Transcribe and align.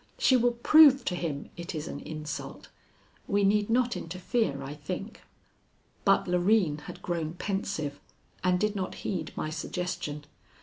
She 0.17 0.35
will 0.35 0.53
prove 0.53 1.05
to 1.05 1.15
him 1.15 1.51
it 1.55 1.75
is 1.75 1.87
an 1.87 1.99
insult. 1.99 2.69
We 3.27 3.43
need 3.43 3.69
not 3.69 3.95
interfere, 3.95 4.63
I 4.63 4.73
think." 4.73 5.21
But 6.05 6.27
Loreen 6.27 6.79
had 6.85 7.03
grown 7.03 7.33
pensive 7.35 7.99
and 8.43 8.59
did 8.59 8.75
not 8.75 8.95
heed 9.05 9.31
my 9.35 9.51
suggestion. 9.51 10.25